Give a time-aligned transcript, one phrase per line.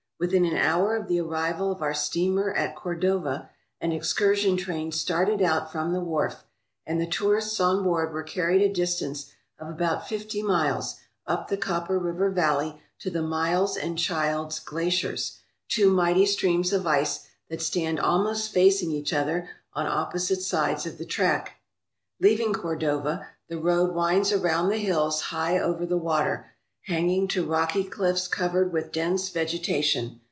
[0.21, 5.41] Within an hour of the arrival of our steamer at Cordova an excursion train started
[5.41, 6.43] out from the wharf,
[6.85, 11.57] and the tourists on board were carried a distance of about fifty miles up the
[11.57, 17.63] Copper River Valley to the Miles and Childs glaciers, two mighty streams of ice that
[17.63, 21.53] stand almost facing each other on opposite sides of the track.
[22.19, 26.45] Leaving Cordova, the road winds around the hills high over the water,
[26.85, 30.17] hanging to rocky cliffs covered with dense vegetation.